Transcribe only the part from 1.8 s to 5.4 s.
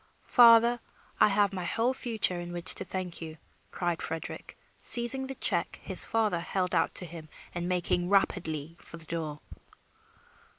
future in which to thank you," cried Frederick, seizing the